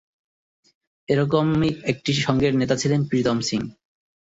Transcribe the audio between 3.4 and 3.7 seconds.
Singh.